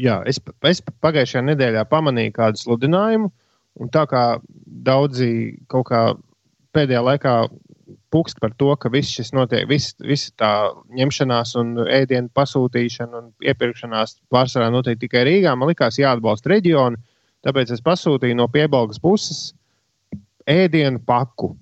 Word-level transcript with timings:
Jā, 0.00 0.20
es, 0.26 0.40
es 0.66 0.80
pagājušajā 1.04 1.44
nedēļā 1.50 1.84
pamanīju 1.90 2.34
kādu 2.36 2.60
sludinājumu, 2.60 3.30
un 3.80 3.90
tā 3.94 4.06
kā 4.10 4.24
daudzi 4.86 5.30
kaut 5.70 5.88
kā 5.90 6.02
pēdējā 6.74 7.02
laikā 7.06 7.34
pukst 8.10 8.40
par 8.42 8.52
to, 8.58 8.72
ka 8.80 8.90
viss 8.90 9.14
šis 9.14 9.32
notiek, 9.34 9.68
viss 9.70 9.94
vis 10.02 10.28
tā 10.38 10.70
ņemšanās 10.96 11.54
un 11.60 11.72
ēdienu 11.86 12.30
pasūtīšana 12.34 13.22
un 13.22 13.30
iepirkšanās 13.46 14.18
pārsvarā 14.32 14.70
notiek 14.74 14.98
tikai 15.00 15.24
Rīgā. 15.28 15.54
Man 15.58 15.70
likās 15.70 15.98
jāatbalsta 16.00 16.54
reģioni, 16.54 16.98
tāpēc 17.46 17.74
es 17.74 17.82
pasūtīju 17.86 18.38
no 18.38 18.48
piebalgas 18.50 19.00
puses 19.02 19.50
ēdienu 20.50 21.02
paku. 21.06 21.54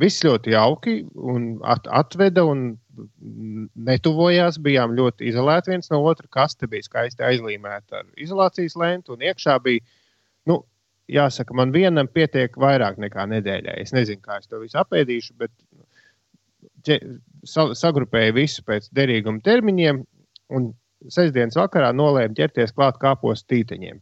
Viss 0.00 0.24
ļoti 0.24 0.54
jauki 0.54 1.00
un 1.16 1.54
at, 1.66 1.88
atveda 1.88 2.44
un 2.48 2.74
netuvojās, 3.90 4.58
bijām 4.62 4.94
ļoti 4.98 5.28
izolēti 5.30 5.74
viens 5.74 5.90
no 5.92 6.02
otra. 6.06 6.28
Kaste 6.32 6.68
bija 6.70 6.86
skaisti 6.86 7.24
aizlīmēta 7.26 8.02
ar 8.02 8.10
izolācijas 8.20 8.76
lentu, 8.80 9.16
un 9.16 9.24
iekšā 9.26 9.56
bija, 9.64 9.84
nu, 10.50 10.60
jāsaka, 11.10 11.54
man 11.56 11.72
vienam 11.74 12.08
pietiek 12.08 12.56
vairāk 12.60 13.00
nekā 13.02 13.26
nedēļai. 13.34 13.78
Es 13.82 13.94
nezinu, 13.96 14.22
kā 14.24 14.40
es 14.40 14.50
to 14.50 14.60
visu 14.62 14.78
apēdīšu, 14.80 15.36
bet 15.40 15.52
sagrupēju 17.46 18.36
visu 18.36 18.64
pēc 18.66 18.90
derīguma 18.96 19.42
termiņiem, 19.44 20.04
un 20.56 20.70
sestdienas 21.08 21.58
vakarā 21.58 21.92
nolēmu 21.96 22.36
ķerties 22.36 22.74
klāt 22.76 23.00
kāpos 23.00 23.44
tīteņiem. 23.48 24.00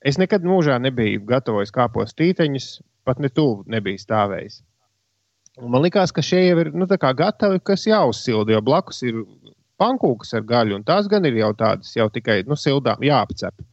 Es 0.00 0.16
nekad 0.20 0.44
mūžā 0.48 0.78
nebiju 0.80 1.22
gatavojis 1.28 1.72
kāpos 1.76 2.14
tīteņus, 2.16 2.68
pat 3.04 3.20
ne 3.20 3.28
tuvu 3.28 3.64
nebiju 3.68 4.00
stāvējis. 4.00 4.62
Un 5.60 5.72
man 5.74 5.84
liekas, 5.84 6.12
ka 6.16 6.22
šie 6.24 6.40
jau 6.46 6.60
ir 6.62 6.70
nu, 6.72 6.86
gatavi, 6.88 7.60
kas 7.64 7.84
jāuzsilda, 7.88 8.54
jo 8.54 8.60
blakus 8.64 9.02
ir 9.04 9.18
pankūkas 9.80 10.34
ar 10.36 10.44
gaļu, 10.48 10.78
un 10.78 10.84
tās 10.84 11.08
gan 11.08 11.26
ir 11.28 11.36
jau 11.40 11.50
tādas, 11.56 11.92
jau 11.96 12.08
tikai 12.12 12.42
nu, 12.48 12.56
sildām, 12.56 13.02
jāapcep. 13.04 13.64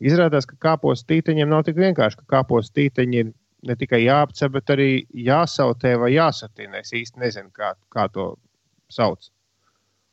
Izrādās, 0.00 0.46
ka 0.48 0.56
kāpos 0.60 1.04
tīteņiem 1.08 1.48
nav 1.48 1.64
tik 1.66 1.80
vienkārši, 1.80 2.20
ka 2.22 2.38
kāpos 2.38 2.70
tīteņi 2.76 3.20
ir 3.20 3.32
ne 3.68 3.76
tikai 3.76 4.02
jāapcep, 4.06 4.52
bet 4.54 4.72
arī 4.72 4.90
jāsautē 5.26 5.96
vai 6.00 6.14
jāsatina. 6.14 6.80
Es 6.80 6.94
īsti 6.96 7.20
nezinu, 7.20 7.52
kā, 7.56 7.74
kā 7.92 8.06
to 8.12 8.32
sauc. 8.92 9.28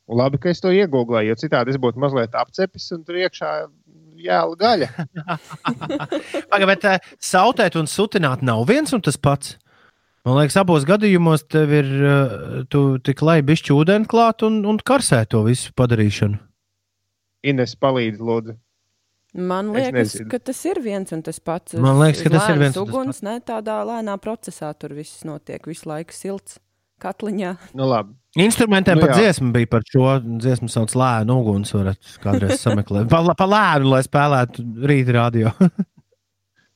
Un 0.08 0.20
labi, 0.20 0.40
ka 0.40 0.52
es 0.52 0.64
to 0.64 0.72
iegūlēju, 0.76 1.32
jo 1.32 1.38
citādi 1.40 1.72
es 1.74 1.80
būtu 1.84 2.00
mazliet 2.00 2.36
apcepis 2.36 2.88
un 2.96 3.04
tur 3.08 3.20
iekšā 3.20 3.54
jēla 4.24 4.60
gaļa. 4.60 4.90
Pagaidiet, 6.52 6.70
bet 6.74 6.88
uh, 6.88 7.16
sautēt 7.20 7.80
un 7.80 7.88
sutināt 7.92 8.44
nav 8.44 8.64
viens 8.68 8.96
un 8.96 9.04
tas 9.04 9.20
pats. 9.20 9.56
Man 10.28 10.42
liekas, 10.42 10.58
abos 10.60 10.84
gadījumos 10.84 11.46
tev 11.48 11.72
ir 11.72 11.90
tu 12.74 12.82
tik 13.00 13.22
lai 13.24 13.40
bišķi 13.48 13.72
ūdeni 13.72 14.10
klāt 14.12 14.44
un, 14.44 14.60
un 14.68 14.80
karsē 14.84 15.22
to 15.32 15.46
visu 15.46 15.72
padarīšanu. 15.80 16.42
Ines 17.48 17.78
palīdz, 17.80 18.20
lūdzu. 18.28 18.58
Man 19.38 19.72
liekas, 19.72 20.18
ka 20.28 20.40
tas 20.42 20.60
ir 20.68 20.82
viens 20.84 21.16
un 21.16 21.22
tas 21.24 21.40
pats. 21.40 21.78
Man 21.80 22.02
liekas, 22.02 22.26
ka 22.26 22.34
tas 22.34 22.52
ir 22.52 22.60
viens 22.60 22.76
un 22.76 22.90
uguns, 22.90 23.22
tas 23.22 23.22
pats. 23.22 23.28
Ne, 23.28 23.40
tādā 23.46 23.80
lēnā 23.88 24.18
procesā 24.20 24.74
tur 24.76 24.98
viss 24.98 25.24
notiek, 25.28 25.64
visu 25.70 25.88
laiku 25.88 26.16
silts 26.16 26.58
katliņā. 27.04 27.54
Nu, 27.78 27.88
labi. 27.88 28.18
Instrumentiem 28.42 29.00
nu, 29.00 29.06
pat 29.06 29.16
dziesma 29.16 29.52
bija 29.56 29.70
par 29.72 29.86
šo 29.88 30.18
dziesmu, 30.26 30.68
sauc 30.74 30.92
lēnu 30.98 31.40
uguns. 31.40 31.72
Varat 31.78 32.18
kādreiz 32.24 32.60
sameklēt. 32.66 33.08
Pa, 33.14 33.24
pa 33.38 33.48
lēnu, 33.48 33.94
lai 33.96 34.02
spēlētu 34.06 34.66
rīta 34.92 35.22
radio. 35.22 35.54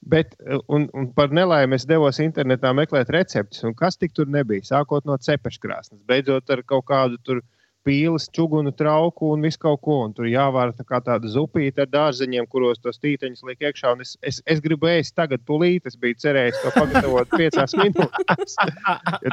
Bet, 0.01 0.33
un, 0.67 0.87
un 0.97 1.11
par 1.13 1.29
nelaimi 1.29 1.77
es 1.77 1.85
devos 1.85 2.17
internetā 2.23 2.71
meklēt 2.73 3.11
receptes, 3.13 3.61
un 3.67 3.75
kas 3.77 3.99
tik 4.01 4.15
tur 4.17 4.29
nebija. 4.33 4.65
Sākot 4.65 5.05
no 5.05 5.17
cepeškrāsnes, 5.21 6.01
beidzot 6.09 6.49
ar 6.49 6.63
kaut 6.65 6.87
kādu 6.89 7.19
tur 7.21 7.43
pīles, 7.85 8.25
čugunu 8.33 8.73
trauku 8.77 9.31
un 9.33 9.45
visu 9.45 9.59
kaut 9.61 9.81
ko. 9.85 9.99
Un 10.07 10.15
tur 10.17 10.25
jāvāra 10.29 10.73
tā 10.77 10.85
kā 10.87 11.01
tāda 11.05 11.29
zupīta 11.29 11.85
ar 11.85 11.91
dārzeņiem, 11.93 12.47
kuros 12.49 12.81
tos 12.81 13.01
tīteņus 13.01 13.45
liek 13.49 13.61
iekšā. 13.69 13.93
Es, 14.01 14.15
es, 14.25 14.41
es 14.49 14.63
gribu 14.63 14.89
ēst 14.89 15.15
tagad, 15.17 15.45
tūlīt. 15.45 15.85
Es 15.89 15.97
biju 16.01 16.17
cerējis 16.25 16.61
to 16.63 16.73
pagatavot 16.77 17.33
piecās 17.39 17.77
minūtēs. 17.77 18.57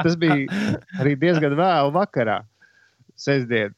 tas 0.05 0.21
bija 0.21 0.69
arī 1.01 1.17
diezgan 1.17 1.57
vēlu 1.59 1.93
vakarā, 1.97 2.41
sestdien. 3.17 3.73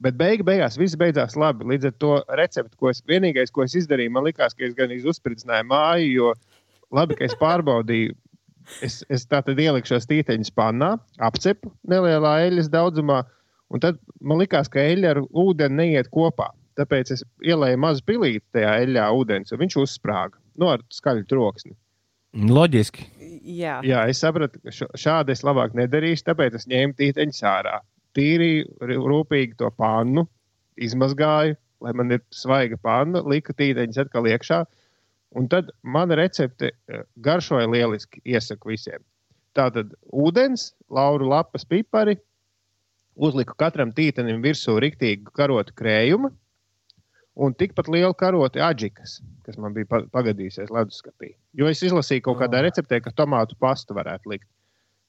Bet 0.00 0.16
beig, 0.16 0.42
beigās 0.48 0.78
viss 0.80 0.96
beidzās 0.96 1.36
labi. 1.36 1.66
Līdz 1.74 1.90
ar 1.90 1.96
to 2.00 2.12
recepti, 2.40 2.76
ko 2.80 2.88
es 2.88 3.02
vienīgais, 3.08 3.52
ko 3.52 3.66
es 3.66 3.76
izdarīju, 3.76 4.12
man 4.14 4.24
likās, 4.24 4.56
ka 4.56 4.64
es 4.64 4.76
gan 4.78 4.92
izspridzināju 4.94 5.66
māju, 5.68 6.12
jo 6.14 6.30
labi, 6.96 7.18
ka 7.18 7.26
es 7.28 7.36
pārbaudīju. 7.40 8.16
Es, 8.86 9.00
es 9.12 9.26
tā 9.28 9.40
tad 9.44 9.58
ieliku 9.60 9.90
šos 9.90 10.06
tīteņus 10.08 10.52
pannā, 10.56 10.94
apcepu 11.26 11.72
nelielā 11.90 12.36
eļļas 12.46 12.70
daudzumā, 12.72 13.18
un 13.72 13.82
tad 13.82 13.98
man 14.24 14.40
likās, 14.40 14.70
ka 14.72 14.80
eļļa 14.84 15.12
ar 15.14 15.22
ūdeni 15.26 15.80
neiet 15.82 16.10
kopā. 16.14 16.48
Tāpēc 16.78 17.12
es 17.16 17.24
ielēju 17.44 17.80
mazu 17.82 18.04
pilīti 18.06 18.44
tajā 18.56 18.76
eļļā 18.84 19.08
ūdens, 19.16 19.52
un 19.52 19.60
viņš 19.64 19.78
uzsprāga 19.82 20.38
nu, 20.60 20.70
ar 20.70 20.84
skaļu 20.92 21.26
troksni. 21.28 21.74
Loģiski. 22.30 23.08
Jā. 23.42 23.80
Jā, 23.84 24.04
es 24.08 24.20
sapratu, 24.22 24.60
ka 24.62 24.72
šādi 24.72 25.34
es 25.34 25.42
labāk 25.44 25.74
nedarīšu, 25.76 26.28
tāpēc 26.28 26.60
es 26.60 26.68
ņēmu 26.70 26.96
tīteņus 27.00 27.42
ārā 27.50 27.80
tīrīju 28.16 29.00
rūpīgi 29.10 29.58
to 29.60 29.70
pannu, 29.76 30.26
izmazgāju, 30.80 31.56
lai 31.80 31.92
man 31.96 32.16
ir 32.16 32.22
svaiga 32.34 32.78
panna, 32.80 33.22
liku 33.26 33.54
tīteņus 33.56 34.00
atkal 34.04 34.28
iekšā. 34.30 34.64
Un 35.38 35.46
tad 35.50 35.70
mana 35.82 36.16
recepte 36.18 36.72
eh, 36.72 37.04
garšoja 37.22 37.68
lieliski. 37.70 38.22
Iesaku 38.26 38.72
visiem. 38.72 39.02
Tātad 39.54 39.94
ūdens, 40.10 40.72
lauru 40.90 41.28
lapas 41.30 41.64
pipari, 41.66 42.16
uzliku 43.14 43.54
katram 43.58 43.94
tītenim 43.94 44.42
virsū 44.42 44.76
rīktīgu 44.82 45.34
karotu 45.36 45.74
krējumu 45.78 46.30
un 47.40 47.54
tikpat 47.56 47.88
lielu 47.90 48.14
karoti 48.18 48.62
aģikas, 48.62 49.18
kas 49.46 49.58
man 49.58 49.74
bija 49.76 50.02
pagadījusies 50.12 50.70
leduskapī. 50.74 51.32
Jo 51.56 51.70
es 51.70 51.82
izlasīju 51.86 52.26
kaut 52.26 52.40
kādā 52.42 52.62
receptē, 52.66 53.00
ka 53.02 53.14
tomātu 53.16 53.56
pastu 53.60 53.96
varētu 53.96 54.34
likt. 54.34 54.48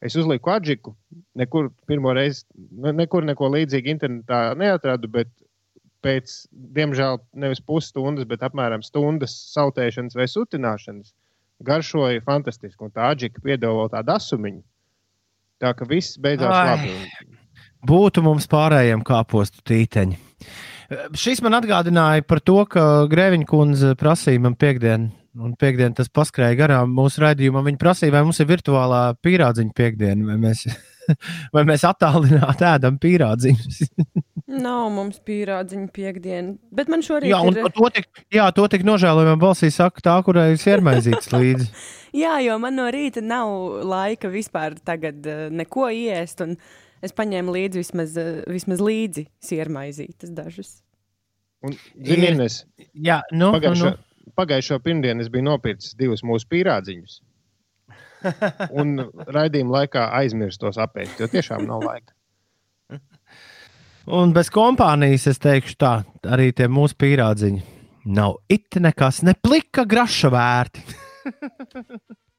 Es 0.01 0.15
uzliku 0.17 0.53
adžiku, 0.53 0.95
nekur 1.37 1.69
pirmo 1.87 2.13
reizi, 2.15 2.43
nekur 2.71 3.25
neko 3.27 3.51
līdzīgu 3.55 3.91
internetā 3.93 4.41
neatradu, 4.59 5.09
bet 5.11 5.31
pēc, 6.05 6.33
diemžēl, 6.75 7.19
nevis 7.37 7.61
pusstundas, 7.61 8.25
bet 8.29 8.43
apmēram 8.45 8.83
stundas 8.85 9.35
sautēšanas 9.53 10.17
vai 10.17 10.27
sutināšanas 10.29 11.13
garšoja 11.61 12.23
fantastiski. 12.25 12.81
Un 12.87 12.93
tā 12.95 13.11
adžika 13.13 13.43
piedāvā 13.45 13.85
tādu 13.93 14.15
asumiņu. 14.15 14.63
Tā 15.61 15.75
ka 15.77 15.85
viss 15.85 16.17
beidzās 16.17 16.55
Ai, 16.57 16.67
labi. 16.71 17.29
Būtu 17.85 18.23
mums 18.25 18.49
pārējiem 18.49 19.05
kāpostu 19.05 19.61
tīteņi. 19.69 20.17
Šis 21.15 21.39
man 21.45 21.55
atgādināja 21.55 22.25
par 22.27 22.41
to, 22.43 22.57
ka 22.67 23.05
Grēviņa 23.11 23.47
kundze 23.47 23.93
prasīja 23.99 24.41
man 24.41 24.57
piekdienu 24.59 25.13
Un 25.39 25.53
piekdienā 25.55 25.95
tas 25.95 26.09
paskrēja 26.11 26.57
garām 26.59 26.91
mūsu 26.91 27.21
raidījumam. 27.23 27.63
Viņa 27.69 27.79
prasīja, 27.79 28.11
vai 28.17 28.23
mums 28.27 28.41
ir 28.43 28.49
virtuālā 28.49 29.13
pīrādziņa 29.23 29.71
piekdiena, 29.77 30.25
vai 30.27 30.35
mēs, 30.41 30.65
vai 31.55 31.63
mēs 31.67 31.85
attālināti 31.87 32.67
ēdam 32.67 32.99
pīrādziņus. 33.01 33.79
Nav 34.65 34.89
mums 34.91 35.21
pīrādziņa 35.23 35.87
piekdiena, 35.95 36.55
bet 36.75 36.91
man 36.91 37.03
šorīt 37.05 37.31
jā, 37.31 37.39
ir. 37.47 37.61
To 37.77 37.89
tik, 37.93 38.09
jā, 38.35 38.49
to 38.55 38.67
tik 38.71 38.83
nožēlojamā 38.87 39.39
balsī 39.39 39.71
saka 39.71 40.03
tā, 40.03 40.17
kurai 40.27 40.49
ir 40.53 40.61
siermaizīts 40.61 41.31
līdzi. 41.31 41.69
jā, 42.23 42.35
jo 42.43 42.59
man 42.61 42.75
no 42.79 42.89
rīta 42.91 43.23
nav 43.23 43.81
laika 43.87 44.31
vispār 44.31 44.75
tagad 44.83 45.23
uh, 45.23 45.47
neko 45.55 45.87
iest, 45.95 46.43
un 46.43 46.57
es 47.01 47.15
paņēmu 47.15 47.55
līdzi 47.55 47.83
vismaz, 47.85 48.19
uh, 48.19 48.43
vismaz 48.51 48.83
līdzi 48.83 49.27
siermaizītas 49.47 50.35
dažas. 50.35 50.79
Un, 51.61 51.77
zinies, 52.01 52.63
jā, 52.97 53.21
nu, 53.37 53.53
pagājušā, 53.53 53.91
nu 53.93 54.35
pagājušo 54.37 54.79
pirmdienu 54.83 55.23
es 55.23 55.29
biju 55.31 55.45
nopircis 55.47 55.95
divus 55.99 56.23
mūsu 56.25 56.47
pīrādziņus. 56.51 57.19
Un 58.81 58.95
raidījuma 59.27 59.81
laikā 59.81 60.07
aizmirsu 60.21 60.65
tos 60.65 60.79
apēst, 60.81 61.19
jo 61.21 61.29
tiešām 61.31 61.65
nav 61.67 61.85
laika. 61.85 62.13
Un 64.11 64.33
bez 64.33 64.49
kompānijas 64.53 65.27
es 65.29 65.39
teikšu, 65.41 65.77
tā 65.79 65.91
arī 66.25 66.49
tie 66.57 66.65
mūsu 66.71 66.97
pīrādziņi 66.99 67.61
nav 68.17 68.39
it 68.49 68.79
nekas, 68.81 69.21
ne 69.27 69.35
plika 69.37 69.85
graša 69.85 70.31
vērti. 70.33 70.85